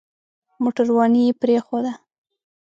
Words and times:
موټرواني 0.63 1.21
يې 1.27 1.33
پرېښوده. 1.41 1.91